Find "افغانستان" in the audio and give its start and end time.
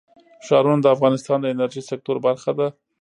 0.95-1.37